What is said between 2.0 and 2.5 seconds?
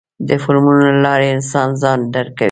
درکوي.